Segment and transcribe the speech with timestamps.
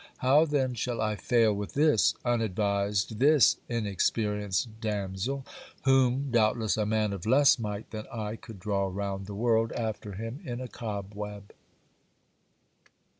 [0.17, 5.45] How then shall I fail with this unadvised, this inexperienced damsel,
[5.83, 10.13] whom doubtless a man of less might than I could draw round the world after
[10.13, 11.53] him in a cobweb.